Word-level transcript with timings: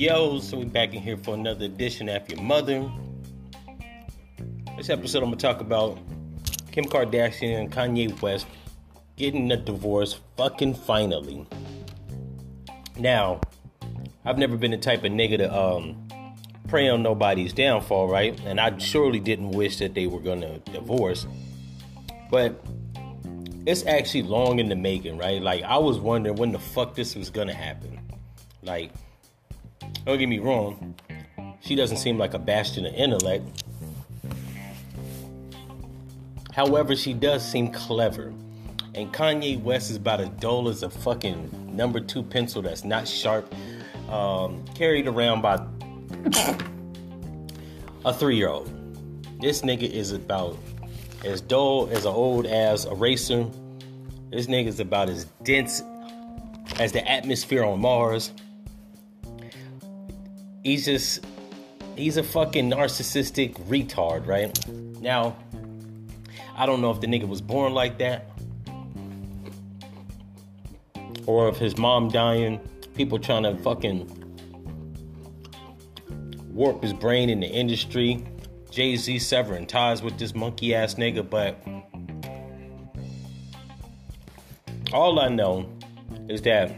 yo, 0.00 0.38
so 0.40 0.56
we 0.56 0.64
back 0.64 0.94
in 0.94 1.02
here 1.02 1.18
for 1.18 1.34
another 1.34 1.66
edition 1.66 2.08
after 2.08 2.34
your 2.34 2.42
mother. 2.42 2.90
This 4.78 4.88
episode 4.88 5.22
I'm 5.22 5.28
gonna 5.28 5.36
talk 5.36 5.60
about 5.60 5.98
Kim 6.72 6.86
Kardashian 6.86 7.60
and 7.60 7.70
Kanye 7.70 8.18
West 8.22 8.46
getting 9.16 9.52
a 9.52 9.58
divorce 9.58 10.18
fucking 10.38 10.72
finally. 10.72 11.46
Now, 12.96 13.42
I've 14.24 14.38
never 14.38 14.56
been 14.56 14.70
the 14.70 14.78
type 14.78 15.04
of 15.04 15.12
nigga 15.12 15.36
to 15.36 15.54
um 15.54 16.08
pray 16.66 16.88
on 16.88 17.02
nobody's 17.02 17.52
downfall, 17.52 18.08
right? 18.08 18.40
And 18.46 18.58
I 18.58 18.78
surely 18.78 19.20
didn't 19.20 19.50
wish 19.50 19.76
that 19.80 19.92
they 19.92 20.06
were 20.06 20.20
gonna 20.20 20.60
divorce. 20.60 21.26
But 22.30 22.58
it's 23.66 23.84
actually 23.84 24.22
long 24.22 24.60
in 24.60 24.70
the 24.70 24.76
making, 24.76 25.18
right? 25.18 25.42
Like 25.42 25.62
I 25.62 25.76
was 25.76 25.98
wondering 25.98 26.36
when 26.36 26.52
the 26.52 26.58
fuck 26.58 26.94
this 26.94 27.14
was 27.14 27.28
gonna 27.28 27.52
happen. 27.52 28.00
Like, 28.62 28.92
don't 30.04 30.18
get 30.18 30.28
me 30.28 30.38
wrong, 30.38 30.94
she 31.60 31.74
doesn't 31.74 31.98
seem 31.98 32.18
like 32.18 32.34
a 32.34 32.38
bastion 32.38 32.86
of 32.86 32.94
intellect. 32.94 33.64
However, 36.52 36.96
she 36.96 37.12
does 37.12 37.48
seem 37.48 37.70
clever. 37.72 38.32
And 38.94 39.12
Kanye 39.12 39.62
West 39.62 39.90
is 39.90 39.96
about 39.96 40.20
as 40.20 40.28
dull 40.30 40.68
as 40.68 40.82
a 40.82 40.90
fucking 40.90 41.76
number 41.76 42.00
two 42.00 42.22
pencil 42.22 42.60
that's 42.60 42.84
not 42.84 43.06
sharp, 43.06 43.52
um, 44.08 44.64
carried 44.74 45.06
around 45.06 45.42
by 45.42 45.64
a 48.04 48.12
three 48.12 48.36
year 48.36 48.48
old. 48.48 48.68
This 49.40 49.62
nigga 49.62 49.88
is 49.88 50.12
about 50.12 50.58
as 51.24 51.40
dull 51.40 51.88
as 51.90 52.04
an 52.04 52.12
old 52.12 52.46
ass 52.46 52.84
eraser. 52.84 53.46
This 54.30 54.46
nigga 54.46 54.66
is 54.66 54.80
about 54.80 55.08
as 55.08 55.26
dense 55.44 55.82
as 56.78 56.92
the 56.92 57.08
atmosphere 57.08 57.64
on 57.64 57.80
Mars. 57.80 58.32
He's 60.62 60.84
just, 60.84 61.24
he's 61.96 62.16
a 62.16 62.22
fucking 62.22 62.70
narcissistic 62.70 63.54
retard, 63.68 64.26
right? 64.26 64.68
Now, 65.00 65.36
I 66.56 66.66
don't 66.66 66.80
know 66.80 66.90
if 66.90 67.00
the 67.00 67.06
nigga 67.06 67.26
was 67.26 67.40
born 67.40 67.72
like 67.72 67.98
that 67.98 68.30
or 71.26 71.48
if 71.48 71.56
his 71.56 71.78
mom 71.78 72.08
dying, 72.08 72.60
people 72.94 73.18
trying 73.18 73.44
to 73.44 73.56
fucking 73.62 74.04
warp 76.52 76.82
his 76.82 76.92
brain 76.92 77.30
in 77.30 77.40
the 77.40 77.46
industry. 77.46 78.24
Jay 78.70 78.96
Z 78.96 79.18
severing 79.18 79.66
ties 79.66 80.02
with 80.02 80.18
this 80.18 80.34
monkey 80.34 80.74
ass 80.74 80.96
nigga, 80.96 81.28
but 81.28 81.56
all 84.92 85.20
I 85.20 85.28
know 85.28 85.68
is 86.28 86.42
that 86.42 86.72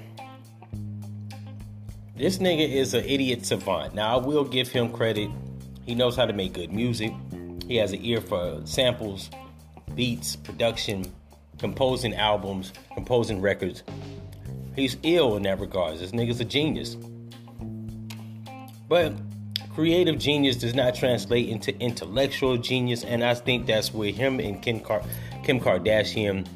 this 2.22 2.38
nigga 2.38 2.68
is 2.68 2.94
an 2.94 3.04
idiot 3.04 3.44
savant. 3.44 3.96
Now, 3.96 4.16
I 4.16 4.24
will 4.24 4.44
give 4.44 4.68
him 4.68 4.92
credit. 4.92 5.28
He 5.84 5.96
knows 5.96 6.14
how 6.14 6.24
to 6.24 6.32
make 6.32 6.52
good 6.52 6.72
music, 6.72 7.12
he 7.66 7.76
has 7.78 7.92
an 7.92 7.98
ear 8.04 8.20
for 8.20 8.60
samples, 8.64 9.28
beats, 9.96 10.36
production, 10.36 11.04
composing 11.58 12.14
albums, 12.14 12.72
composing 12.94 13.40
records. 13.40 13.82
He's 14.76 14.96
ill 15.02 15.36
in 15.36 15.42
that 15.42 15.58
regard. 15.58 15.98
This 15.98 16.12
nigga's 16.12 16.40
a 16.40 16.44
genius. 16.44 16.96
But 18.88 19.14
creative 19.74 20.16
genius 20.20 20.54
does 20.54 20.74
not 20.74 20.94
translate 20.94 21.48
into 21.48 21.76
intellectual 21.80 22.56
genius, 22.56 23.02
and 23.02 23.24
I 23.24 23.34
think 23.34 23.66
that's 23.66 23.92
where 23.92 24.12
him 24.12 24.38
and 24.38 24.62
Kim, 24.62 24.78
Car- 24.78 25.02
Kim 25.42 25.58
Kardashian 25.58 26.46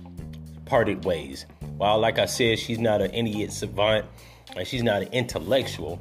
parted 0.64 1.04
ways. 1.04 1.44
While, 1.76 1.98
like 1.98 2.20
I 2.20 2.26
said, 2.26 2.60
she's 2.60 2.78
not 2.78 3.02
an 3.02 3.12
idiot 3.12 3.52
savant 3.52 4.06
and 4.54 4.66
she's 4.66 4.82
not 4.82 5.02
an 5.02 5.08
intellectual, 5.12 6.00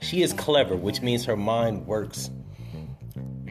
she 0.00 0.22
is 0.22 0.32
clever, 0.32 0.76
which 0.76 1.02
means 1.02 1.24
her 1.24 1.36
mind 1.36 1.86
works 1.86 2.30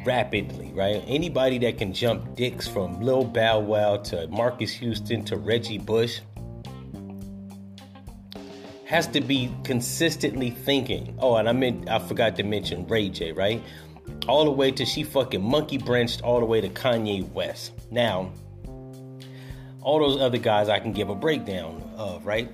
rapidly, 0.05 0.71
right? 0.73 1.03
Anybody 1.05 1.57
that 1.59 1.77
can 1.77 1.93
jump 1.93 2.35
dicks 2.35 2.67
from 2.67 3.01
Lil 3.01 3.25
Bow 3.25 3.59
Wow 3.59 3.97
to 3.97 4.27
Marques 4.27 4.71
Houston 4.71 5.23
to 5.25 5.35
Reggie 5.35 5.77
Bush 5.77 6.21
has 8.85 9.05
to 9.07 9.19
be 9.19 9.53
consistently 9.65 10.49
thinking. 10.49 11.13
Oh, 11.19 11.35
and 11.35 11.49
I 11.49 11.51
meant 11.51 11.89
I 11.89 11.99
forgot 11.99 12.37
to 12.37 12.43
mention 12.43 12.87
Ray 12.87 13.09
J, 13.09 13.33
right? 13.33 13.61
All 14.29 14.45
the 14.45 14.51
way 14.51 14.71
to 14.71 14.85
she 14.85 15.03
fucking 15.03 15.43
monkey 15.43 15.77
branched 15.77 16.21
all 16.21 16.39
the 16.39 16.45
way 16.45 16.61
to 16.61 16.69
Kanye 16.69 17.29
West. 17.33 17.73
Now, 17.91 18.31
all 19.81 19.99
those 19.99 20.21
other 20.21 20.37
guys 20.37 20.69
I 20.69 20.79
can 20.79 20.93
give 20.93 21.09
a 21.09 21.15
breakdown 21.15 21.83
of, 21.97 22.25
right? 22.25 22.49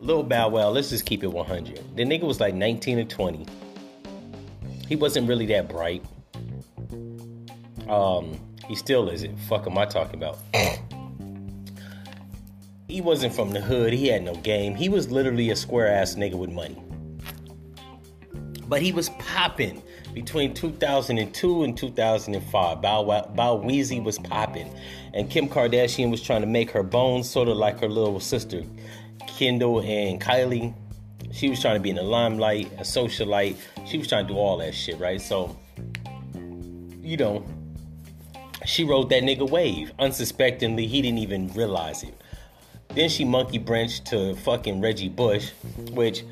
Lil 0.00 0.22
Bow 0.22 0.48
Wow, 0.48 0.70
let's 0.70 0.88
just 0.88 1.04
keep 1.04 1.22
it 1.22 1.28
100. 1.28 1.96
The 1.96 2.04
nigga 2.04 2.22
was 2.22 2.40
like 2.40 2.54
19 2.54 2.98
or 3.00 3.04
20. 3.04 3.46
He 4.88 4.96
wasn't 4.96 5.28
really 5.28 5.46
that 5.46 5.68
bright. 5.68 6.02
Um, 7.88 8.40
he 8.66 8.74
still 8.74 9.08
isn't. 9.08 9.36
Fuck 9.40 9.66
am 9.66 9.76
I 9.76 9.84
talking 9.84 10.16
about? 10.16 10.38
he 12.88 13.00
wasn't 13.00 13.34
from 13.34 13.50
the 13.50 13.60
hood. 13.60 13.92
He 13.92 14.08
had 14.08 14.22
no 14.22 14.34
game. 14.36 14.74
He 14.74 14.88
was 14.88 15.10
literally 15.10 15.50
a 15.50 15.56
square 15.56 15.88
ass 15.88 16.14
nigga 16.14 16.34
with 16.34 16.50
money. 16.50 16.82
But 18.66 18.80
he 18.80 18.92
was 18.92 19.10
popping 19.10 19.82
between 20.14 20.54
2002 20.54 21.62
and 21.62 21.76
2005. 21.76 22.80
Bow, 22.80 23.02
wow, 23.02 23.30
Bow 23.34 23.58
Weezy 23.58 24.02
was 24.02 24.18
popping. 24.18 24.72
And 25.12 25.28
Kim 25.28 25.48
Kardashian 25.48 26.10
was 26.10 26.22
trying 26.22 26.40
to 26.40 26.46
make 26.46 26.70
her 26.70 26.82
bones 26.82 27.28
sort 27.28 27.48
of 27.48 27.56
like 27.56 27.80
her 27.80 27.88
little 27.88 28.20
sister, 28.20 28.62
Kendall 29.40 29.80
and 29.80 30.20
Kylie. 30.20 30.74
She 31.32 31.48
was 31.48 31.62
trying 31.62 31.76
to 31.76 31.80
be 31.80 31.88
in 31.88 31.96
the 31.96 32.02
limelight, 32.02 32.70
a 32.74 32.82
socialite. 32.82 33.56
She 33.86 33.96
was 33.96 34.06
trying 34.06 34.26
to 34.26 34.34
do 34.34 34.38
all 34.38 34.58
that 34.58 34.74
shit, 34.74 35.00
right? 35.00 35.18
So, 35.18 35.58
you 37.00 37.16
know, 37.16 37.46
she 38.66 38.84
rode 38.84 39.08
that 39.08 39.22
nigga 39.22 39.48
wave. 39.48 39.92
Unsuspectingly, 39.98 40.86
he 40.86 41.00
didn't 41.00 41.20
even 41.20 41.48
realize 41.54 42.02
it. 42.02 42.20
Then 42.88 43.08
she 43.08 43.24
monkey 43.24 43.56
branched 43.56 44.04
to 44.08 44.34
fucking 44.36 44.82
Reggie 44.82 45.08
Bush, 45.08 45.52
which 45.92 46.22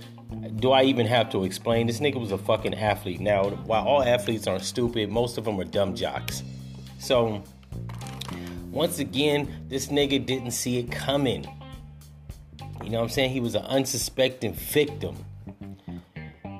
do 0.56 0.72
I 0.72 0.82
even 0.82 1.06
have 1.06 1.30
to 1.30 1.44
explain? 1.44 1.86
This 1.86 2.00
nigga 2.00 2.20
was 2.20 2.32
a 2.32 2.36
fucking 2.36 2.74
athlete. 2.74 3.20
Now, 3.20 3.48
while 3.48 3.88
all 3.88 4.02
athletes 4.02 4.46
aren't 4.46 4.64
stupid, 4.64 5.08
most 5.08 5.38
of 5.38 5.46
them 5.46 5.58
are 5.58 5.64
dumb 5.64 5.94
jocks. 5.94 6.42
So, 6.98 7.42
once 8.70 8.98
again, 8.98 9.64
this 9.68 9.86
nigga 9.86 10.26
didn't 10.26 10.50
see 10.50 10.76
it 10.80 10.92
coming. 10.92 11.46
You 12.88 12.92
know 12.92 13.00
what 13.00 13.04
I'm 13.04 13.10
saying? 13.10 13.30
He 13.32 13.40
was 13.40 13.54
an 13.54 13.64
unsuspecting 13.64 14.54
victim. 14.54 15.14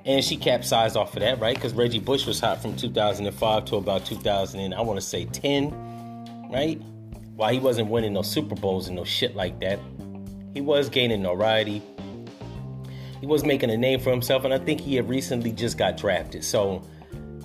And 0.05 0.23
she 0.23 0.37
capsized 0.37 0.95
off 0.95 1.15
of 1.15 1.21
that, 1.21 1.41
right? 1.41 1.55
Because 1.55 1.73
Reggie 1.73 2.01
Bush 2.01 2.27
was 2.27 2.39
hot 2.39 2.61
from 2.61 2.77
2005 2.77 3.65
to 3.65 3.77
about 3.77 4.05
2000, 4.05 4.61
and 4.61 4.75
I 4.75 4.83
want 4.83 5.01
to 5.01 5.07
say 5.07 5.25
10, 5.25 6.51
right? 6.53 6.79
While 7.35 7.51
he 7.51 7.59
wasn't 7.59 7.89
winning 7.89 8.13
no 8.13 8.21
Super 8.21 8.55
Bowls 8.57 8.89
and 8.89 8.97
no 8.97 9.05
shit 9.05 9.37
like 9.37 9.59
that, 9.61 9.79
he 10.53 10.61
was 10.61 10.91
gaining 10.91 11.23
notoriety. 11.23 11.81
He 13.23 13.27
was 13.27 13.43
making 13.43 13.71
a 13.71 13.79
name 13.79 13.99
for 13.99 14.11
himself, 14.11 14.45
and 14.45 14.53
I 14.53 14.59
think 14.59 14.83
he 14.83 14.97
had 14.97 15.09
recently 15.09 15.51
just 15.51 15.79
got 15.79 15.97
drafted. 15.97 16.45
So 16.45 16.83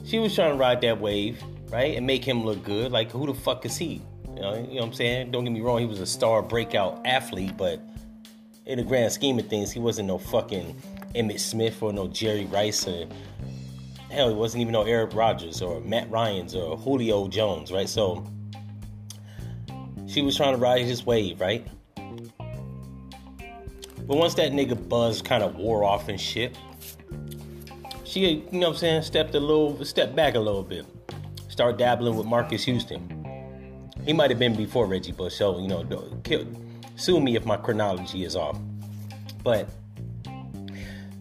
she 0.03 0.19
was 0.19 0.35
trying 0.35 0.51
to 0.51 0.57
ride 0.57 0.81
that 0.81 0.99
wave, 0.99 1.41
right? 1.69 1.95
And 1.95 2.05
make 2.05 2.25
him 2.25 2.43
look 2.43 2.61
good. 2.65 2.91
Like, 2.91 3.11
who 3.11 3.27
the 3.27 3.33
fuck 3.33 3.65
is 3.65 3.77
he? 3.77 4.01
You 4.35 4.41
know, 4.41 4.55
you 4.55 4.61
know 4.61 4.73
what 4.73 4.83
I'm 4.87 4.93
saying? 4.93 5.31
Don't 5.31 5.45
get 5.45 5.53
me 5.53 5.61
wrong, 5.61 5.79
he 5.79 5.85
was 5.85 6.01
a 6.01 6.05
star 6.05 6.41
breakout 6.41 7.07
athlete, 7.07 7.55
but 7.55 7.79
in 8.65 8.77
the 8.77 8.83
grand 8.83 9.11
scheme 9.11 9.39
of 9.39 9.47
things, 9.47 9.71
he 9.71 9.79
wasn't 9.79 10.07
no 10.07 10.17
fucking 10.17 10.75
Emmitt 11.15 11.39
Smith 11.39 11.81
or 11.81 11.91
no 11.91 12.07
Jerry 12.07 12.45
Rice 12.45 12.87
or 12.87 13.07
hell, 14.09 14.29
he 14.29 14.35
wasn't 14.35 14.61
even 14.61 14.71
no 14.71 14.83
Eric 14.83 15.13
Rodgers 15.13 15.61
or 15.61 15.81
Matt 15.81 16.09
Ryan's 16.09 16.55
or 16.55 16.77
Julio 16.77 17.27
Jones, 17.27 17.71
right? 17.71 17.89
So 17.89 18.25
she 20.07 20.21
was 20.21 20.37
trying 20.37 20.53
to 20.53 20.59
ride 20.59 20.85
his 20.85 21.05
wave, 21.05 21.41
right? 21.41 21.67
But 24.05 24.17
once 24.17 24.35
that 24.35 24.51
nigga 24.51 24.89
buzz 24.89 25.21
kind 25.21 25.43
of 25.43 25.55
wore 25.55 25.83
off 25.83 26.09
and 26.09 26.19
shit, 26.19 26.57
she, 28.03 28.19
you 28.19 28.59
know 28.59 28.67
what 28.67 28.73
I'm 28.73 28.79
saying, 28.79 29.01
stepped 29.03 29.33
a 29.33 29.39
little, 29.39 29.83
stepped 29.85 30.15
back 30.15 30.35
a 30.35 30.39
little 30.39 30.63
bit. 30.63 30.85
Start 31.49 31.77
dabbling 31.77 32.15
with 32.15 32.25
Marques 32.25 32.63
Houston. 32.63 33.25
He 34.05 34.13
might 34.13 34.29
have 34.29 34.39
been 34.39 34.55
before 34.55 34.85
Reggie 34.85 35.13
Bush, 35.13 35.35
so, 35.35 35.59
you 35.59 35.67
know, 35.67 35.83
sue 36.95 37.19
me 37.19 37.35
if 37.35 37.45
my 37.45 37.57
chronology 37.57 38.23
is 38.23 38.35
off. 38.35 38.59
But 39.43 39.69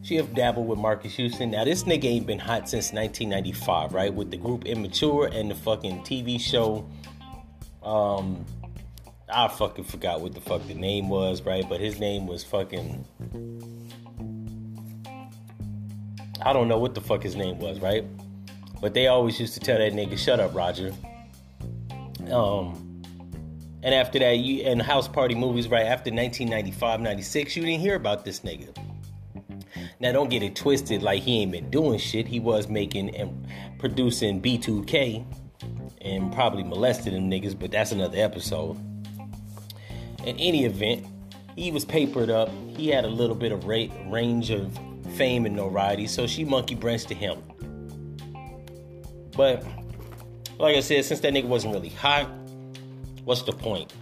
she 0.03 0.17
have 0.17 0.35
dabbled 0.35 0.69
with 0.69 0.79
Marques 0.79 1.15
Houston. 1.15 1.53
Now 1.53 1.65
this 1.65 1.85
nigga 1.85 2.05
ain't 2.05 2.27
been 2.27 2.39
hot 2.39 2.69
since 2.69 2.93
1995, 2.93 3.95
right? 3.95 4.13
With 4.13 4.31
the 4.31 4.37
group 4.37 4.67
Immature 4.67 5.27
and 5.33 5.51
the 5.51 5.55
fucking 5.55 6.01
TV 6.01 6.41
show. 6.41 6.87
Um, 7.83 8.45
I 9.29 9.49
fucking 9.49 9.85
forgot 9.85 10.21
what 10.21 10.35
the 10.35 10.41
fuck 10.41 10.67
the 10.67 10.75
name 10.75 11.09
was, 11.09 11.43
right? 11.43 11.67
But 11.69 11.81
his 11.81 11.99
name 11.99 12.27
was 12.27 12.45
fucking. 12.45 13.05
I 16.45 16.53
don't 16.53 16.69
know 16.69 16.79
what 16.79 16.95
the 16.95 17.01
fuck 17.01 17.23
his 17.23 17.37
name 17.37 17.59
was, 17.59 17.81
right? 17.81 18.05
But 18.81 18.95
they 18.95 19.07
always 19.07 19.39
used 19.39 19.55
to 19.55 19.61
tell 19.61 19.79
that 19.79 19.93
nigga, 19.93 20.19
"Shut 20.19 20.41
up, 20.41 20.55
Roger." 20.55 20.93
Um, 22.31 22.92
and 23.83 23.95
after 23.95 24.19
that, 24.21 24.39
you 24.39 24.63
and 24.65 24.81
house 24.81 25.09
party 25.09 25.35
movies, 25.35 25.69
right 25.69 25.87
after 25.87 26.11
1995, 26.11 27.01
96, 27.01 27.57
you 27.57 27.63
didn't 27.63 27.81
hear 27.81 27.97
about 27.97 28.25
this 28.25 28.41
nigga. 28.41 28.77
Now, 29.99 30.13
don't 30.13 30.31
get 30.31 30.43
it 30.43 30.57
twisted 30.57 31.03
like 31.03 31.23
he 31.23 31.43
ain't 31.43 31.53
been 31.53 31.71
doing 31.71 31.99
shit. 31.99 32.27
He 32.27 32.41
was 32.41 32.69
making 32.69 33.15
and 33.17 33.47
producing 33.79 34.41
B2K 34.41 35.25
and 36.01 36.33
probably 36.33 36.65
molested 36.65 37.15
them 37.15 37.31
niggas, 37.31 37.59
but 37.59 37.71
that's 37.71 37.93
another 37.93 38.19
episode. 38.19 38.77
In 40.25 40.37
any 40.39 40.65
event, 40.65 41.07
he 41.57 41.71
was 41.71 41.85
papered 41.85 42.31
up. 42.31 42.51
He 42.77 42.89
had 42.89 43.05
a 43.05 43.09
little 43.09 43.37
bit 43.37 43.53
of 43.53 43.67
range 43.67 44.51
of 44.51 44.79
fame 45.17 45.47
and 45.47 45.55
notoriety, 45.55 46.07
so 46.07 46.27
she 46.27 46.45
monkey 46.45 46.75
branched 46.75 47.09
to 47.09 47.15
him. 47.15 47.43
But 49.37 49.65
like 50.59 50.77
I 50.77 50.81
said, 50.81 51.05
since 51.05 51.21
that 51.21 51.33
nigga 51.33 51.47
wasn't 51.47 51.75
really 51.75 51.89
hot, 51.91 52.29
what's 53.25 53.43
the 53.43 53.53
point? 53.53 53.93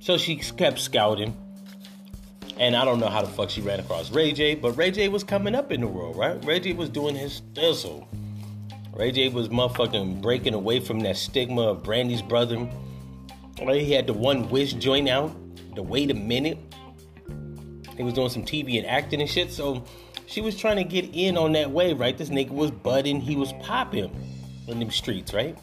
So 0.00 0.16
she 0.18 0.36
kept 0.36 0.78
scouting. 0.78 1.36
And 2.58 2.74
I 2.74 2.84
don't 2.86 3.00
know 3.00 3.08
how 3.08 3.20
the 3.20 3.28
fuck 3.28 3.50
she 3.50 3.60
ran 3.60 3.80
across 3.80 4.10
Ray 4.10 4.32
J, 4.32 4.54
but 4.54 4.72
Ray 4.78 4.90
J 4.90 5.08
was 5.08 5.22
coming 5.22 5.54
up 5.54 5.72
in 5.72 5.82
the 5.82 5.86
world, 5.86 6.16
right? 6.16 6.42
Ray 6.42 6.60
J 6.60 6.72
was 6.72 6.88
doing 6.88 7.14
his 7.14 7.42
thizzle. 7.52 8.06
Ray 8.94 9.12
J 9.12 9.28
was 9.28 9.50
motherfucking 9.50 10.22
breaking 10.22 10.54
away 10.54 10.80
from 10.80 11.00
that 11.00 11.18
stigma 11.18 11.62
of 11.62 11.82
Brandy's 11.82 12.22
brother. 12.22 12.66
He 13.58 13.92
had 13.92 14.06
the 14.06 14.14
one 14.14 14.48
wish 14.48 14.72
joint 14.72 15.06
out, 15.06 15.36
the 15.74 15.82
wait 15.82 16.10
a 16.10 16.14
minute. 16.14 16.58
He 17.96 18.02
was 18.02 18.14
doing 18.14 18.30
some 18.30 18.44
TV 18.44 18.78
and 18.78 18.86
acting 18.86 19.20
and 19.20 19.28
shit, 19.28 19.50
so 19.50 19.84
she 20.26 20.40
was 20.40 20.56
trying 20.56 20.76
to 20.76 20.84
get 20.84 21.10
in 21.12 21.36
on 21.36 21.52
that 21.52 21.70
wave, 21.70 22.00
right? 22.00 22.16
This 22.16 22.30
nigga 22.30 22.52
was 22.52 22.70
budding, 22.70 23.20
he 23.20 23.36
was 23.36 23.52
popping 23.60 24.10
in 24.68 24.78
them 24.78 24.90
streets, 24.90 25.32
right? 25.32 25.56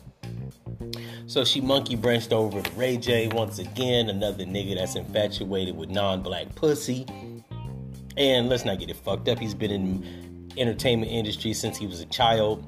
So 1.25 1.43
she 1.45 1.61
monkey 1.61 1.95
branched 1.95 2.33
over 2.33 2.61
to 2.61 2.71
Ray 2.71 2.97
J 2.97 3.27
once 3.29 3.59
again, 3.59 4.09
another 4.09 4.43
nigga 4.45 4.75
that's 4.75 4.95
infatuated 4.95 5.75
with 5.75 5.89
non-black 5.89 6.53
pussy. 6.55 7.05
And 8.17 8.49
let's 8.49 8.65
not 8.65 8.79
get 8.79 8.89
it 8.89 8.95
fucked 8.95 9.27
up. 9.27 9.39
He's 9.39 9.55
been 9.55 9.71
in 9.71 10.51
entertainment 10.57 11.11
industry 11.11 11.53
since 11.53 11.77
he 11.77 11.87
was 11.87 11.99
a 11.99 12.05
child. 12.05 12.63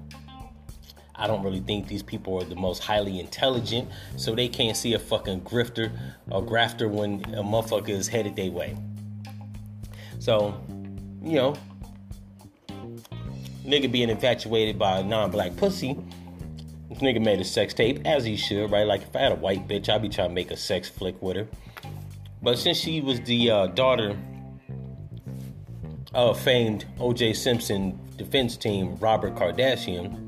I 1.17 1.27
don't 1.27 1.43
really 1.43 1.61
think 1.61 1.87
these 1.87 2.03
people 2.03 2.41
are 2.41 2.45
the 2.45 2.55
most 2.55 2.83
highly 2.83 3.19
intelligent, 3.19 3.89
so 4.17 4.35
they 4.35 4.49
can't 4.49 4.75
see 4.75 4.93
a 4.93 4.99
fucking 4.99 5.41
grifter 5.41 5.97
or 6.29 6.43
grafter 6.43 6.89
when 6.89 7.23
a 7.35 7.43
motherfucker 7.43 7.89
is 7.89 8.07
headed 8.07 8.35
their 8.35 8.51
way. 8.51 8.75
So, 10.19 10.59
you 11.21 11.35
know, 11.35 11.55
nigga 13.65 13.91
being 13.91 14.09
infatuated 14.09 14.77
by 14.77 14.99
a 14.99 15.03
non-black 15.03 15.55
pussy 15.55 15.97
this 16.95 17.03
nigga 17.03 17.23
made 17.23 17.39
a 17.39 17.43
sex 17.43 17.73
tape, 17.73 18.01
as 18.05 18.25
he 18.25 18.35
should, 18.35 18.71
right? 18.71 18.87
Like 18.87 19.03
if 19.03 19.15
I 19.15 19.19
had 19.19 19.31
a 19.31 19.35
white 19.35 19.67
bitch, 19.67 19.89
I'd 19.89 20.01
be 20.01 20.09
trying 20.09 20.29
to 20.29 20.33
make 20.33 20.51
a 20.51 20.57
sex 20.57 20.89
flick 20.89 21.21
with 21.21 21.37
her. 21.37 21.47
But 22.41 22.57
since 22.57 22.77
she 22.77 23.01
was 23.01 23.21
the 23.21 23.51
uh, 23.51 23.67
daughter 23.67 24.17
of 26.13 26.39
famed 26.39 26.85
O.J. 26.99 27.33
Simpson 27.33 27.99
defense 28.17 28.55
team 28.55 28.95
Robert 28.97 29.35
Kardashian, 29.35 30.21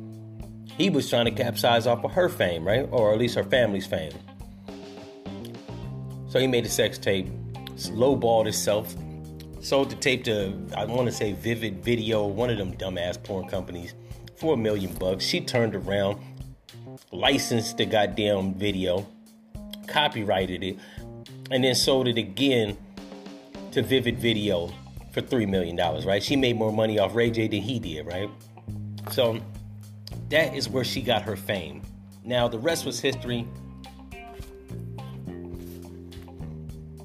he 0.78 0.90
was 0.90 1.10
trying 1.10 1.26
to 1.26 1.32
capsize 1.32 1.88
off 1.88 2.04
of 2.04 2.12
her 2.12 2.30
fame, 2.30 2.68
right? 2.68 2.88
Or 2.92 3.14
at 3.14 3.20
least 3.20 3.36
her 3.36 3.44
family's 3.44 3.86
fame. 3.86 4.12
So 6.28 6.40
he 6.40 6.48
made 6.48 6.66
a 6.66 6.70
sex 6.70 6.98
tape, 6.98 7.28
lowballed 7.76 8.46
himself, 8.46 8.94
sold 9.62 9.90
the 9.90 9.96
tape 9.96 10.24
to 10.26 10.54
I 10.76 10.86
want 10.86 11.08
to 11.08 11.12
say 11.12 11.34
Vivid 11.34 11.84
Video, 11.84 12.26
one 12.26 12.50
of 12.50 12.58
them 12.58 12.76
dumbass 12.76 13.22
porn 13.24 13.48
companies, 13.48 13.94
for 14.36 14.54
a 14.54 14.58
million 14.58 14.94
bucks. 14.96 15.24
She 15.24 15.40
turned 15.42 15.74
around, 15.74 16.20
licensed 17.12 17.78
the 17.78 17.86
goddamn 17.86 18.54
video, 18.54 19.08
copyrighted 19.88 20.64
it, 20.64 20.78
and 21.52 21.64
then 21.64 21.76
sold 21.76 22.08
it 22.08 22.18
again 22.18 22.78
to 23.72 23.82
Vivid 23.82 24.20
Video 24.20 24.72
for 25.12 25.22
$3 25.22 25.48
million, 25.48 25.76
right? 26.06 26.22
She 26.22 26.36
made 26.36 26.56
more 26.56 26.72
money 26.72 27.00
off 27.00 27.16
Ray 27.16 27.32
J 27.32 27.48
than 27.48 27.62
he 27.62 27.80
did, 27.80 28.06
right? 28.06 28.30
So 29.12 29.40
that 30.30 30.54
is 30.54 30.70
where 30.70 30.84
she 30.84 31.02
got 31.02 31.22
her 31.24 31.36
fame. 31.36 31.82
Now, 32.24 32.48
the 32.48 32.60
rest 32.60 32.86
was 32.86 33.00
history. 33.00 33.48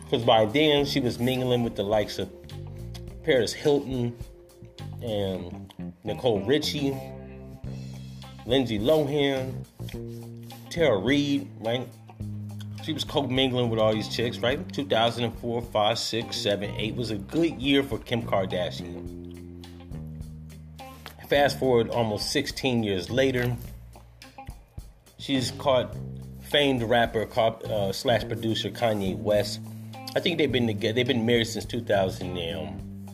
Because 0.04 0.24
by 0.24 0.44
then, 0.46 0.84
she 0.84 1.00
was 1.00 1.18
mingling 1.18 1.62
with 1.62 1.76
the 1.76 1.84
likes 1.84 2.18
of 2.18 2.30
Paris 3.22 3.52
Hilton 3.52 4.16
and 5.00 5.72
Nicole 6.04 6.40
Richie 6.40 6.94
Lindsay 8.44 8.78
Lohan, 8.78 9.64
Tara 10.70 10.96
Reid, 10.98 11.48
right? 11.60 11.88
She 12.82 12.92
was 12.92 13.04
co-mingling 13.04 13.70
with 13.70 13.78
all 13.78 13.92
these 13.92 14.08
chicks, 14.08 14.38
right? 14.38 14.72
2004, 14.72 15.62
5, 15.62 15.98
6, 15.98 16.36
7, 16.36 16.74
8 16.76 16.94
was 16.96 17.10
a 17.10 17.16
good 17.16 17.60
year 17.62 17.82
for 17.82 17.98
Kim 17.98 18.22
Kardashian. 18.22 19.64
Fast 21.28 21.58
forward 21.58 21.90
almost 21.90 22.30
16 22.32 22.82
years 22.82 23.08
later, 23.08 23.56
she's 25.18 25.52
caught 25.52 25.94
famed 26.42 26.82
rapper 26.82 27.26
uh, 27.36 27.92
slash 27.92 28.26
producer 28.26 28.68
Kanye 28.68 29.16
West. 29.16 29.60
I 30.14 30.20
think 30.20 30.36
they've 30.36 30.52
been 30.52 30.66
together. 30.66 30.92
They've 30.94 31.06
been 31.06 31.24
married 31.24 31.46
since 31.46 31.64
2000. 31.64 32.30
Um, 32.30 33.06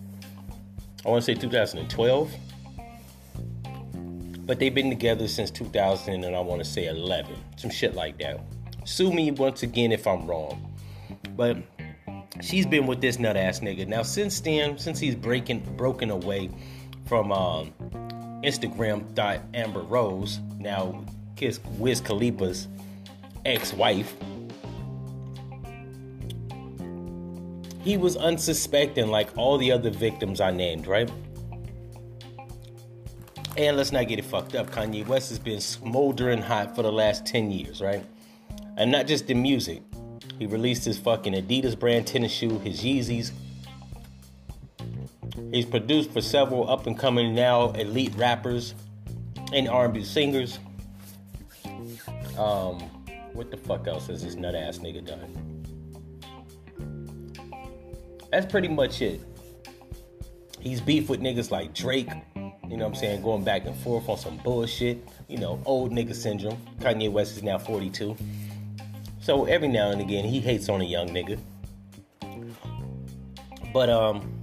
I 1.04 1.08
want 1.08 1.24
to 1.24 1.34
say 1.34 1.38
2012 1.38 2.34
but 4.48 4.58
they've 4.58 4.74
been 4.74 4.88
together 4.88 5.28
since 5.28 5.50
2000 5.50 6.24
and 6.24 6.34
I 6.34 6.40
want 6.40 6.64
to 6.64 6.64
say 6.64 6.86
11, 6.86 7.36
some 7.56 7.70
shit 7.70 7.94
like 7.94 8.18
that. 8.20 8.40
Sue 8.84 9.12
me 9.12 9.30
once 9.30 9.62
again 9.62 9.92
if 9.92 10.06
I'm 10.06 10.26
wrong, 10.26 10.74
but 11.36 11.58
she's 12.40 12.64
been 12.64 12.86
with 12.86 13.02
this 13.02 13.18
nut 13.18 13.36
ass 13.36 13.60
nigga 13.60 13.86
now 13.86 14.02
since 14.02 14.40
then. 14.40 14.78
Since 14.78 14.98
he's 14.98 15.14
breaking 15.14 15.60
broken 15.76 16.10
away 16.10 16.48
from 17.04 17.30
um, 17.30 17.74
Instagram 18.42 19.14
thought 19.14 19.40
Amber 19.52 19.82
Rose, 19.82 20.40
now 20.58 21.04
Kiss 21.36 21.60
Wiz 21.76 22.00
Khalifa's 22.00 22.68
ex-wife. 23.44 24.16
He 27.82 27.98
was 27.98 28.16
unsuspecting 28.16 29.08
like 29.08 29.28
all 29.36 29.58
the 29.58 29.70
other 29.70 29.90
victims 29.90 30.40
I 30.40 30.52
named, 30.52 30.86
right? 30.86 31.10
And 33.58 33.76
let's 33.76 33.90
not 33.90 34.06
get 34.06 34.20
it 34.20 34.24
fucked 34.24 34.54
up. 34.54 34.70
Kanye 34.70 35.04
West 35.04 35.30
has 35.30 35.40
been 35.40 35.60
smoldering 35.60 36.40
hot 36.40 36.76
for 36.76 36.84
the 36.84 36.92
last 36.92 37.26
10 37.26 37.50
years, 37.50 37.80
right? 37.80 38.06
And 38.76 38.92
not 38.92 39.08
just 39.08 39.26
the 39.26 39.34
music. 39.34 39.82
He 40.38 40.46
released 40.46 40.84
his 40.84 40.96
fucking 40.96 41.32
Adidas 41.32 41.76
brand 41.76 42.06
tennis 42.06 42.30
shoe, 42.30 42.60
his 42.60 42.82
Yeezys. 42.82 43.32
He's 45.50 45.66
produced 45.66 46.12
for 46.12 46.20
several 46.20 46.70
up 46.70 46.86
and 46.86 46.96
coming 46.96 47.34
now 47.34 47.70
elite 47.70 48.14
rappers 48.14 48.76
and 49.52 49.68
R&B 49.68 50.04
singers. 50.04 50.60
Um, 52.38 52.78
what 53.32 53.50
the 53.50 53.56
fuck 53.56 53.88
else 53.88 54.06
has 54.06 54.22
this 54.22 54.36
nut 54.36 54.54
ass 54.54 54.78
nigga 54.78 55.04
done? 55.04 55.64
That's 58.30 58.46
pretty 58.46 58.68
much 58.68 59.02
it. 59.02 59.20
He's 60.60 60.80
beef 60.80 61.08
with 61.08 61.20
niggas 61.20 61.50
like 61.50 61.74
Drake, 61.74 62.10
you 62.70 62.76
know 62.76 62.84
what 62.84 62.90
I'm 62.90 63.00
saying? 63.00 63.22
Going 63.22 63.44
back 63.44 63.66
and 63.66 63.74
forth 63.76 64.08
on 64.08 64.18
some 64.18 64.36
bullshit. 64.38 65.06
You 65.28 65.38
know, 65.38 65.60
old 65.64 65.92
nigga 65.92 66.14
syndrome. 66.14 66.58
Kanye 66.80 67.10
West 67.10 67.36
is 67.36 67.42
now 67.42 67.58
42. 67.58 68.16
So 69.20 69.46
every 69.46 69.68
now 69.68 69.90
and 69.90 70.00
again, 70.00 70.24
he 70.24 70.40
hates 70.40 70.68
on 70.68 70.80
a 70.80 70.84
young 70.84 71.08
nigga. 71.08 71.38
But, 73.72 73.88
um, 73.90 74.34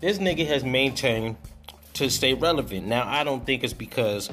this 0.00 0.18
nigga 0.18 0.46
has 0.46 0.64
maintained 0.64 1.36
to 1.94 2.10
stay 2.10 2.34
relevant. 2.34 2.86
Now, 2.86 3.08
I 3.08 3.22
don't 3.22 3.44
think 3.46 3.62
it's 3.62 3.72
because 3.72 4.30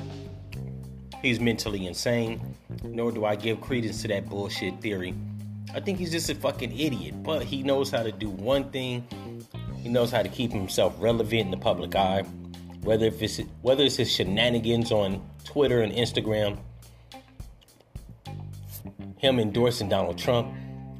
he's 1.21 1.39
mentally 1.39 1.85
insane, 1.85 2.55
nor 2.83 3.11
do 3.11 3.25
I 3.25 3.35
give 3.35 3.61
credence 3.61 4.01
to 4.01 4.07
that 4.09 4.27
bullshit 4.27 4.81
theory. 4.81 5.13
I 5.73 5.79
think 5.79 5.99
he's 5.99 6.11
just 6.11 6.29
a 6.29 6.35
fucking 6.35 6.77
idiot, 6.77 7.21
but 7.21 7.43
he 7.43 7.61
knows 7.61 7.91
how 7.91 8.01
to 8.01 8.11
do 8.11 8.29
one 8.29 8.71
thing 8.71 9.07
he 9.81 9.89
knows 9.89 10.11
how 10.11 10.21
to 10.21 10.29
keep 10.29 10.51
himself 10.51 10.95
relevant 10.99 11.41
in 11.41 11.51
the 11.51 11.57
public 11.57 11.95
eye, 11.95 12.23
whether 12.81 13.05
if 13.05 13.21
it's 13.21 13.39
whether 13.61 13.83
it's 13.83 13.95
his 13.95 14.11
shenanigans 14.11 14.91
on 14.91 15.21
Twitter 15.43 15.81
and 15.81 15.93
Instagram, 15.93 16.59
him 19.17 19.39
endorsing 19.39 19.89
Donald 19.89 20.17
Trump, 20.17 20.53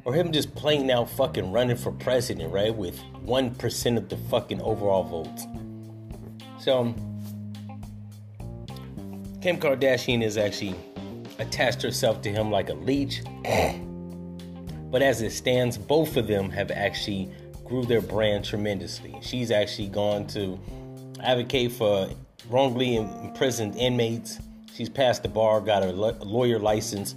or 0.05 0.13
him 0.13 0.31
just 0.31 0.53
playing 0.55 0.91
out 0.91 1.09
fucking 1.09 1.51
running 1.51 1.77
for 1.77 1.91
president, 1.91 2.51
right? 2.51 2.75
With 2.75 3.00
one 3.21 3.53
percent 3.55 3.98
of 3.98 4.09
the 4.09 4.17
fucking 4.17 4.62
overall 4.62 5.03
votes. 5.03 5.45
So 6.59 6.93
Kim 9.41 9.57
Kardashian 9.57 10.24
is 10.24 10.38
actually 10.38 10.75
attached 11.38 11.81
herself 11.81 12.21
to 12.21 12.29
him 12.31 12.51
like 12.51 12.69
a 12.69 12.74
leech. 12.74 13.21
but 14.91 15.01
as 15.01 15.21
it 15.21 15.31
stands, 15.31 15.77
both 15.77 16.17
of 16.17 16.27
them 16.27 16.50
have 16.50 16.71
actually 16.71 17.31
grew 17.69 17.85
their 17.85 18.01
brand 18.01 18.43
tremendously. 18.43 19.15
She's 19.21 19.51
actually 19.51 19.88
gone 19.88 20.27
to 20.27 20.59
advocate 21.21 21.71
for 21.71 22.09
wrongly 22.49 22.97
imprisoned 22.97 23.75
inmates. 23.75 24.39
She's 24.73 24.89
passed 24.89 25.23
the 25.23 25.29
bar, 25.29 25.61
got 25.61 25.83
a 25.83 25.91
lawyer 25.91 26.59
license 26.59 27.15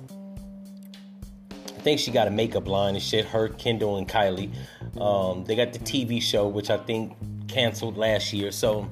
I 1.83 1.85
think 1.85 1.99
she 1.99 2.13
got 2.13 2.29
a 2.29 2.31
makeup 2.31 2.69
line 2.69 2.95
and 2.95 3.03
shit. 3.03 3.25
Her, 3.25 3.49
Kendall, 3.49 3.97
and 3.97 4.09
Kylie. 4.09 4.53
Um, 5.01 5.43
they 5.43 5.57
got 5.57 5.73
the 5.73 5.81
TV 5.81 6.23
show, 6.23 6.47
which 6.47 6.71
I 6.71 6.77
think 6.77 7.17
canceled 7.49 7.97
last 7.97 8.33
year. 8.33 8.53
So 8.53 8.89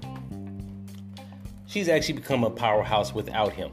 she's 1.68 1.88
actually 1.88 2.14
become 2.14 2.42
a 2.42 2.50
powerhouse 2.50 3.14
without 3.14 3.52
him. 3.52 3.70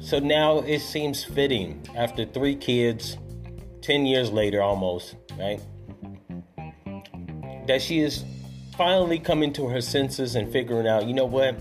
So 0.00 0.18
now 0.18 0.62
it 0.62 0.80
seems 0.80 1.22
fitting 1.22 1.80
after 1.94 2.24
three 2.24 2.56
kids, 2.56 3.18
10 3.82 4.04
years 4.04 4.32
later 4.32 4.60
almost, 4.60 5.14
right? 5.38 5.60
That 7.66 7.80
she 7.80 8.00
is 8.00 8.24
finally 8.76 9.18
coming 9.18 9.52
to 9.54 9.68
her 9.68 9.80
senses 9.80 10.34
and 10.34 10.52
figuring 10.52 10.86
out, 10.86 11.06
you 11.06 11.14
know 11.14 11.24
what? 11.24 11.56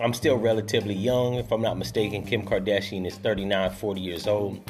I'm 0.00 0.12
still 0.12 0.36
relatively 0.36 0.94
young. 0.94 1.34
If 1.34 1.50
I'm 1.52 1.62
not 1.62 1.78
mistaken, 1.78 2.22
Kim 2.22 2.44
Kardashian 2.44 3.06
is 3.06 3.16
39, 3.16 3.70
40 3.70 4.00
years 4.00 4.26
old. 4.26 4.60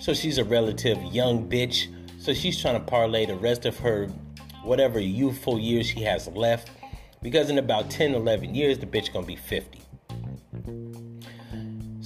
So 0.00 0.14
she's 0.14 0.38
a 0.38 0.44
relative 0.44 1.02
young 1.12 1.48
bitch. 1.48 1.88
So 2.20 2.32
she's 2.32 2.60
trying 2.60 2.74
to 2.74 2.84
parlay 2.84 3.26
the 3.26 3.34
rest 3.34 3.66
of 3.66 3.78
her 3.80 4.06
whatever 4.62 5.00
youthful 5.00 5.58
years 5.58 5.86
she 5.86 6.02
has 6.02 6.28
left. 6.28 6.70
Because 7.20 7.50
in 7.50 7.58
about 7.58 7.90
10, 7.90 8.14
11 8.14 8.54
years, 8.54 8.78
the 8.78 8.86
bitch 8.86 9.12
gonna 9.12 9.26
be 9.26 9.34
50. 9.34 9.77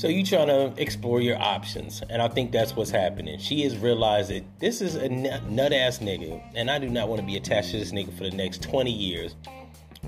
So 0.02 0.08
you 0.08 0.26
trying 0.26 0.48
to 0.48 0.74
explore 0.82 1.20
your 1.20 1.40
options, 1.40 2.02
and 2.10 2.20
I 2.20 2.26
think 2.26 2.50
that's 2.50 2.74
what's 2.74 2.90
happening. 2.90 3.38
She 3.38 3.62
has 3.62 3.78
realized 3.78 4.30
that 4.30 4.42
this 4.58 4.80
is 4.80 4.96
a 4.96 5.08
nut 5.08 5.72
ass 5.72 6.00
nigga, 6.00 6.42
and 6.56 6.68
I 6.68 6.80
do 6.80 6.88
not 6.88 7.08
want 7.08 7.20
to 7.20 7.24
be 7.24 7.36
attached 7.36 7.70
to 7.70 7.78
this 7.78 7.92
nigga 7.92 8.12
for 8.12 8.24
the 8.24 8.32
next 8.32 8.64
20 8.64 8.90
years 8.90 9.36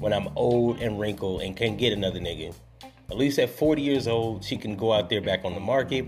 when 0.00 0.12
I'm 0.12 0.30
old 0.34 0.80
and 0.80 0.98
wrinkled 0.98 1.42
and 1.42 1.56
can't 1.56 1.78
get 1.78 1.92
another 1.92 2.18
nigga. 2.18 2.52
At 3.08 3.16
least 3.16 3.38
at 3.38 3.50
40 3.50 3.82
years 3.82 4.08
old, 4.08 4.42
she 4.42 4.56
can 4.56 4.74
go 4.74 4.92
out 4.92 5.10
there 5.10 5.20
back 5.20 5.44
on 5.44 5.54
the 5.54 5.60
market. 5.60 6.06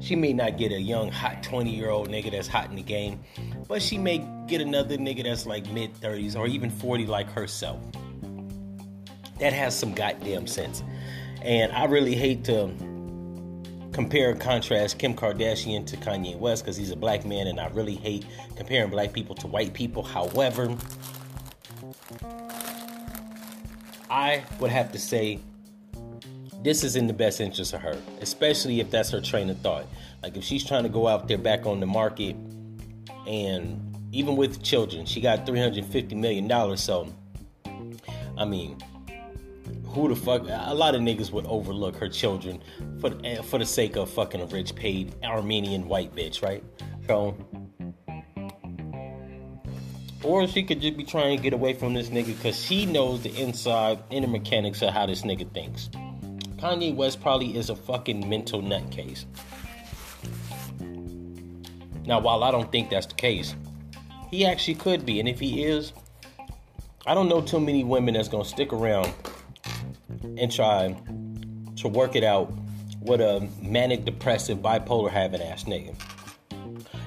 She 0.00 0.16
may 0.16 0.32
not 0.32 0.58
get 0.58 0.72
a 0.72 0.80
young, 0.80 1.12
hot 1.12 1.44
20 1.44 1.70
year 1.70 1.90
old 1.90 2.08
nigga 2.08 2.32
that's 2.32 2.48
hot 2.48 2.68
in 2.68 2.74
the 2.74 2.82
game, 2.82 3.20
but 3.68 3.80
she 3.80 3.96
may 3.96 4.26
get 4.48 4.60
another 4.60 4.98
nigga 4.98 5.22
that's 5.22 5.46
like 5.46 5.70
mid 5.70 5.94
30s 6.00 6.34
or 6.34 6.48
even 6.48 6.68
40 6.68 7.06
like 7.06 7.30
herself. 7.30 7.78
That 9.38 9.52
has 9.52 9.78
some 9.78 9.94
goddamn 9.94 10.48
sense. 10.48 10.82
And 11.42 11.72
I 11.72 11.84
really 11.84 12.14
hate 12.14 12.44
to 12.44 12.70
compare 13.92 14.30
and 14.30 14.40
contrast 14.40 14.98
Kim 14.98 15.14
Kardashian 15.14 15.86
to 15.86 15.96
Kanye 15.96 16.38
West 16.38 16.64
because 16.64 16.76
he's 16.76 16.90
a 16.90 16.96
black 16.96 17.24
man, 17.24 17.46
and 17.46 17.58
I 17.58 17.68
really 17.68 17.96
hate 17.96 18.24
comparing 18.56 18.90
black 18.90 19.12
people 19.12 19.34
to 19.36 19.46
white 19.46 19.72
people. 19.74 20.02
However, 20.02 20.76
I 24.10 24.42
would 24.58 24.70
have 24.70 24.92
to 24.92 24.98
say 24.98 25.40
this 26.62 26.84
is 26.84 26.96
in 26.96 27.06
the 27.06 27.12
best 27.12 27.40
interest 27.40 27.72
of 27.72 27.80
her, 27.80 27.96
especially 28.20 28.80
if 28.80 28.90
that's 28.90 29.10
her 29.10 29.20
train 29.20 29.48
of 29.50 29.58
thought. 29.58 29.86
Like 30.22 30.36
if 30.36 30.44
she's 30.44 30.64
trying 30.64 30.82
to 30.82 30.88
go 30.88 31.08
out 31.08 31.26
there 31.26 31.38
back 31.38 31.64
on 31.66 31.80
the 31.80 31.86
market, 31.86 32.36
and 33.26 33.80
even 34.12 34.36
with 34.36 34.62
children, 34.62 35.06
she 35.06 35.20
got 35.20 35.46
$350 35.46 36.12
million. 36.14 36.76
So, 36.76 37.08
I 38.36 38.44
mean, 38.44 38.78
who 39.92 40.08
the 40.08 40.16
fuck? 40.16 40.42
A 40.48 40.74
lot 40.74 40.94
of 40.94 41.00
niggas 41.00 41.32
would 41.32 41.46
overlook 41.46 41.96
her 41.96 42.08
children 42.08 42.62
for 43.00 43.10
for 43.42 43.58
the 43.58 43.66
sake 43.66 43.96
of 43.96 44.10
fucking 44.10 44.40
a 44.40 44.46
rich, 44.46 44.74
paid 44.74 45.14
Armenian 45.24 45.88
white 45.88 46.14
bitch, 46.14 46.42
right? 46.42 46.62
So, 47.06 47.36
or 50.22 50.46
she 50.46 50.62
could 50.62 50.80
just 50.80 50.96
be 50.96 51.04
trying 51.04 51.36
to 51.36 51.42
get 51.42 51.52
away 51.52 51.74
from 51.74 51.94
this 51.94 52.08
nigga 52.08 52.36
because 52.36 52.60
she 52.60 52.86
knows 52.86 53.22
the 53.22 53.34
inside 53.36 53.98
inner 54.10 54.28
mechanics 54.28 54.80
of 54.82 54.92
how 54.94 55.06
this 55.06 55.22
nigga 55.22 55.52
thinks. 55.52 55.90
Kanye 56.56 56.94
West 56.94 57.20
probably 57.20 57.56
is 57.56 57.70
a 57.70 57.76
fucking 57.76 58.28
mental 58.28 58.62
nutcase. 58.62 59.24
Now, 62.06 62.20
while 62.20 62.44
I 62.44 62.50
don't 62.50 62.70
think 62.70 62.90
that's 62.90 63.06
the 63.06 63.14
case, 63.14 63.54
he 64.30 64.46
actually 64.46 64.74
could 64.74 65.04
be, 65.04 65.20
and 65.20 65.28
if 65.28 65.40
he 65.40 65.64
is, 65.64 65.92
I 67.06 67.14
don't 67.14 67.28
know 67.28 67.40
too 67.40 67.60
many 67.60 67.82
women 67.82 68.14
that's 68.14 68.28
gonna 68.28 68.44
stick 68.44 68.72
around 68.72 69.12
and 70.22 70.50
try 70.52 70.96
to 71.76 71.88
work 71.88 72.16
it 72.16 72.24
out 72.24 72.52
with 73.00 73.20
a 73.20 73.48
manic 73.62 74.04
depressive 74.04 74.58
bipolar 74.58 75.10
having 75.10 75.40
ass 75.42 75.64
nigga. 75.64 75.94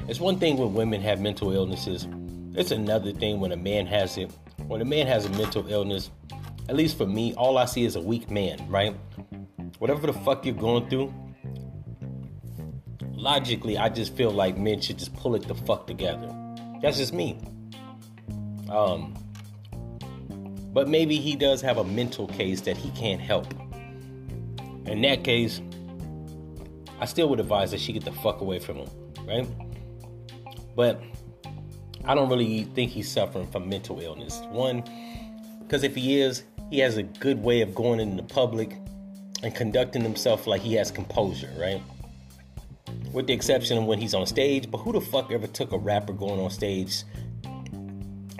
It's 0.07 0.19
one 0.19 0.39
thing 0.39 0.57
when 0.57 0.73
women 0.73 1.01
have 1.01 1.21
mental 1.21 1.51
illnesses. 1.51 2.07
It's 2.55 2.71
another 2.71 3.11
thing 3.11 3.39
when 3.39 3.51
a 3.51 3.57
man 3.57 3.85
has 3.87 4.17
it. 4.17 4.31
When 4.67 4.81
a 4.81 4.85
man 4.85 5.07
has 5.07 5.25
a 5.25 5.29
mental 5.29 5.67
illness, 5.67 6.11
at 6.69 6.75
least 6.75 6.97
for 6.97 7.05
me, 7.05 7.33
all 7.35 7.57
I 7.57 7.65
see 7.65 7.83
is 7.85 7.95
a 7.95 8.01
weak 8.01 8.29
man, 8.29 8.65
right? 8.69 8.95
Whatever 9.79 10.07
the 10.07 10.13
fuck 10.13 10.45
you're 10.45 10.55
going 10.55 10.89
through, 10.89 11.13
logically, 13.11 13.77
I 13.77 13.89
just 13.89 14.15
feel 14.15 14.31
like 14.31 14.57
men 14.57 14.81
should 14.81 14.99
just 14.99 15.15
pull 15.15 15.35
it 15.35 15.47
the 15.47 15.55
fuck 15.55 15.87
together. 15.87 16.29
That's 16.81 16.97
just 16.97 17.13
me. 17.13 17.39
Um, 18.69 19.15
but 20.73 20.89
maybe 20.89 21.17
he 21.17 21.35
does 21.35 21.61
have 21.61 21.77
a 21.77 21.83
mental 21.83 22.27
case 22.27 22.61
that 22.61 22.75
he 22.75 22.89
can't 22.91 23.21
help. 23.21 23.47
In 24.85 25.01
that 25.03 25.23
case, 25.23 25.61
I 26.99 27.05
still 27.05 27.29
would 27.29 27.39
advise 27.39 27.71
that 27.71 27.79
she 27.79 27.93
get 27.93 28.03
the 28.03 28.11
fuck 28.11 28.41
away 28.41 28.59
from 28.59 28.77
him, 28.77 28.89
right? 29.27 29.47
But 30.75 31.01
I 32.05 32.15
don't 32.15 32.29
really 32.29 32.63
think 32.63 32.91
he's 32.91 33.09
suffering 33.09 33.47
from 33.47 33.69
mental 33.69 33.99
illness. 33.99 34.41
One, 34.49 34.83
because 35.61 35.83
if 35.83 35.95
he 35.95 36.19
is, 36.19 36.43
he 36.69 36.79
has 36.79 36.97
a 36.97 37.03
good 37.03 37.43
way 37.43 37.61
of 37.61 37.75
going 37.75 37.99
into 37.99 38.23
the 38.23 38.33
public 38.33 38.77
and 39.43 39.53
conducting 39.53 40.01
himself 40.01 40.47
like 40.47 40.61
he 40.61 40.73
has 40.75 40.91
composure, 40.91 41.53
right? 41.57 41.81
With 43.11 43.27
the 43.27 43.33
exception 43.33 43.77
of 43.77 43.85
when 43.85 43.99
he's 43.99 44.13
on 44.13 44.25
stage. 44.25 44.71
But 44.71 44.79
who 44.79 44.91
the 44.93 45.01
fuck 45.01 45.31
ever 45.31 45.47
took 45.47 45.71
a 45.71 45.77
rapper 45.77 46.13
going 46.13 46.39
on 46.39 46.49
stage 46.49 47.03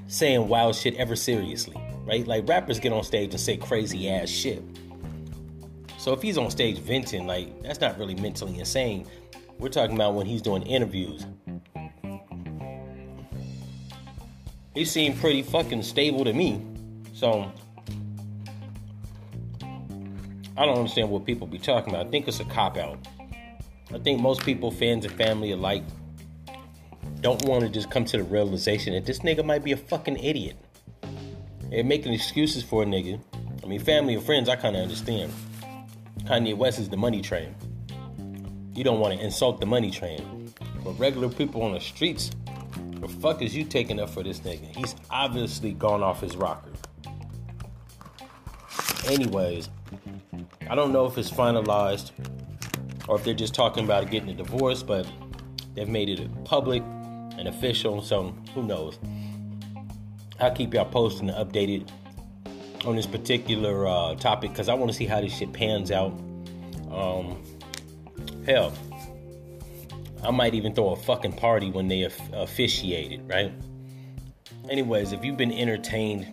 saying 0.08 0.48
wild 0.48 0.76
shit 0.76 0.96
ever 0.96 1.16
seriously? 1.16 1.83
Right? 2.06 2.28
Like 2.28 2.48
rappers 2.48 2.80
get 2.80 2.94
on 2.94 3.04
stage 3.04 3.32
and 3.32 3.40
say 3.40 3.58
crazy 3.58 4.10
ass 4.10 4.30
shit. 4.30 4.64
So 5.98 6.12
if 6.14 6.22
he's 6.22 6.38
on 6.38 6.52
stage 6.52 6.80
venting, 6.80 7.26
like 7.26 7.62
that's 7.64 7.80
not 7.80 7.98
really 7.98 8.16
mentally 8.16 8.60
insane. 8.60 9.08
We're 9.58 9.70
talking 9.70 9.96
about 9.96 10.16
when 10.16 10.26
he's 10.26 10.42
doing 10.42 10.64
interviews. 10.64 11.26
He 14.74 14.86
seemed 14.86 15.20
pretty 15.20 15.44
fucking 15.44 15.84
stable 15.84 16.26
to 16.26 16.34
me. 16.34 16.62
So 17.14 17.52
I 20.58 20.66
don't 20.66 20.78
understand 20.78 21.10
what 21.10 21.26
people 21.26 21.48
be 21.48 21.60
talking 21.60 21.94
about. 21.94 22.08
I 22.08 22.10
think 22.10 22.28
it's 22.28 22.40
a 22.40 22.46
cop 22.46 22.78
out. 22.78 23.00
I 23.94 24.00
think 24.00 24.20
most 24.20 24.44
people, 24.44 24.72
fans 24.72 25.06
and 25.06 25.14
family 25.16 25.52
alike, 25.52 25.84
don't 27.22 27.44
want 27.46 27.62
to 27.62 27.70
just 27.70 27.90
come 27.90 28.04
to 28.06 28.18
the 28.18 28.24
realization 28.24 28.94
that 28.94 29.06
this 29.06 29.20
nigga 29.20 29.46
might 29.46 29.64
be 29.64 29.72
a 29.72 29.78
fucking 29.78 30.18
idiot 30.18 30.58
and 31.74 31.88
making 31.88 32.14
excuses 32.14 32.64
for 32.64 32.84
a 32.84 32.86
nigga. 32.86 33.20
I 33.64 33.66
mean, 33.66 33.80
family 33.80 34.14
and 34.14 34.24
friends, 34.24 34.48
I 34.48 34.56
kind 34.56 34.76
of 34.76 34.84
understand. 34.84 35.34
Kanye 36.26 36.56
West 36.56 36.80
is 36.80 36.90
the 36.90 36.98
money 36.98 37.22
train. 37.22 37.56
You 38.76 38.84
don't 38.84 39.00
want 39.00 39.18
to 39.18 39.24
insult 39.24 39.60
the 39.60 39.66
money 39.66 39.90
train. 39.90 40.54
But 40.84 40.92
regular 41.00 41.30
people 41.30 41.64
on 41.64 41.74
the 41.74 41.80
streets, 41.80 42.32
the 43.00 43.08
fuck 43.08 43.42
is 43.42 43.56
you 43.56 43.64
taking 43.64 44.00
up 44.00 44.10
for 44.10 44.22
this 44.22 44.42
nigga? 44.42 44.76
He's 44.76 44.96
obviously 45.10 45.74
gone 45.74 46.04
off 46.04 46.22
his 46.22 46.36
rocker. 46.36 46.72
Anyways, 49.08 49.70
I 50.70 50.76
don't 50.76 50.94
know 50.94 51.06
if 51.06 51.18
it's 51.18 51.32
finalized 51.32 52.12
or 53.08 53.18
if 53.18 53.24
they're 53.24 53.34
just 53.34 53.54
talking 53.54 53.84
about 53.84 54.10
getting 54.12 54.30
a 54.30 54.34
divorce, 54.34 54.84
but 54.84 55.08
they've 55.74 55.90
made 55.90 56.10
it 56.10 56.46
public 56.46 56.84
and 57.38 57.48
official, 57.48 58.02
so 58.02 58.36
who 58.54 58.64
knows? 58.64 59.00
I'll 60.40 60.52
keep 60.52 60.74
y'all 60.74 60.86
posted 60.86 61.30
and 61.30 61.32
updated 61.32 61.90
on 62.86 62.96
this 62.96 63.08
particular 63.08 63.88
uh, 63.88 64.16
topic 64.16 64.52
because 64.52 64.70
I 64.70 64.74
want 64.74 64.92
to 64.92 64.98
see 64.98 65.06
how 65.06 65.22
this 65.22 65.36
shit 65.36 65.54
pans 65.54 65.92
out. 65.92 66.12
Um, 66.92 67.42
hell, 68.46 68.74
I 70.24 70.32
might 70.32 70.54
even 70.54 70.74
throw 70.74 70.90
a 70.90 70.96
fucking 70.96 71.34
party 71.34 71.70
when 71.70 71.88
they 71.88 72.04
officiate 72.34 73.12
it, 73.12 73.22
right? 73.26 73.52
Anyways, 74.70 75.12
if 75.12 75.24
you've 75.24 75.38
been 75.38 75.52
entertained, 75.52 76.32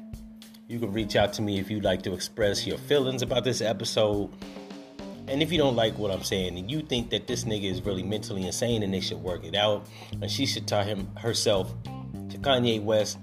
you 0.69 0.79
can 0.79 0.93
reach 0.93 1.17
out 1.17 1.33
to 1.35 1.43
me 1.43 1.59
if 1.59 1.71
you'd 1.71 1.85
like 1.85 2.03
to 2.03 2.13
express 2.13 2.67
your 2.67 2.79
feelings 2.79 3.23
about 3.23 3.43
this 3.43 3.61
episode. 3.61 4.31
And 5.27 5.43
if 5.43 5.51
you 5.51 5.59
don't 5.59 5.77
like 5.77 5.99
what 5.99 6.11
I'm 6.11 6.23
saying 6.23 6.59
and 6.59 6.71
you 6.71 6.81
think 6.81 7.11
that 7.11 7.27
this 7.27 7.45
nigga 7.45 7.71
is 7.71 7.83
really 7.83 8.03
mentally 8.03 8.47
insane 8.47 8.83
and 8.83 8.93
they 8.95 9.01
should 9.01 9.19
work 9.19 9.45
it 9.45 9.55
out 9.55 9.87
and 10.21 10.31
she 10.31 10.47
should 10.47 10.67
tie 10.67 10.85
him 10.85 11.09
herself 11.17 11.75
to 12.31 12.39
Kanye 12.39 12.83
West 12.83 13.19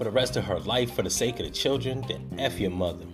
for 0.00 0.04
the 0.04 0.10
rest 0.10 0.34
of 0.38 0.44
her 0.44 0.58
life 0.60 0.94
for 0.94 1.02
the 1.02 1.10
sake 1.10 1.38
of 1.40 1.44
the 1.44 1.52
children, 1.52 2.02
then 2.08 2.26
F 2.38 2.58
your 2.58 2.70
mother. 2.70 3.04